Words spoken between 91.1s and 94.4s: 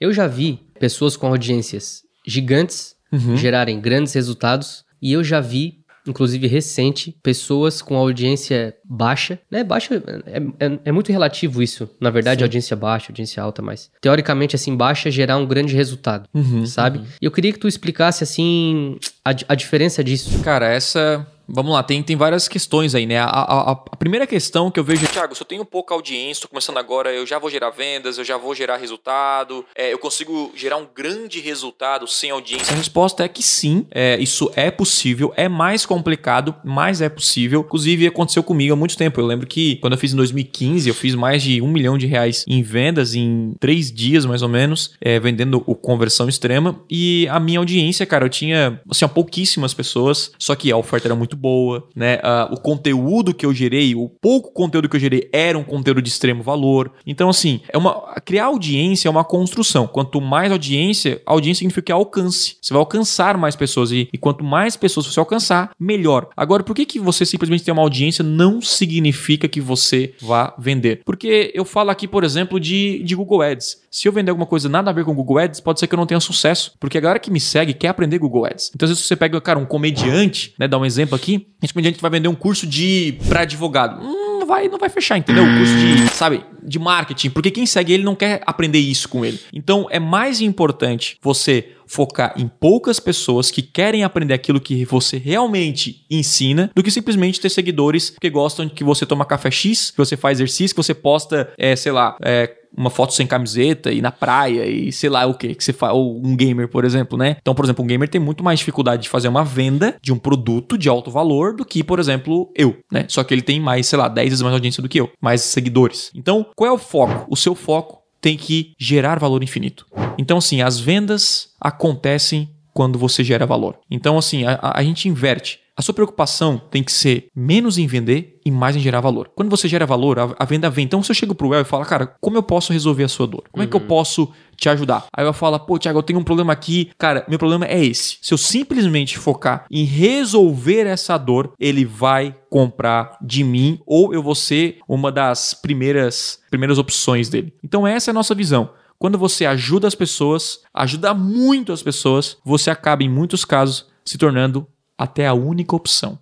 você focar em poucas pessoas que querem aprender